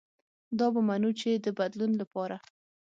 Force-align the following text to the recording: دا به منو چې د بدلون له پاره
دا 0.59 0.67
به 0.73 0.81
منو 0.89 1.11
چې 1.19 1.29
د 1.45 1.47
بدلون 1.59 1.91
له 1.99 2.05
پاره 2.13 2.37